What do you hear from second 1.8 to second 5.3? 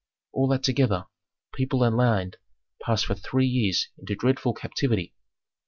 and land pass for three years into dreadful captivity.